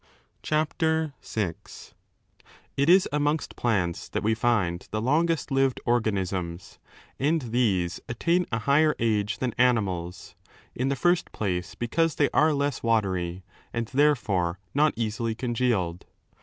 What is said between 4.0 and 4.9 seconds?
that we find